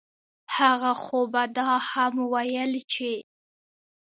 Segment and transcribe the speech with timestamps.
[0.57, 3.11] هغه خو به دا هم وييل چې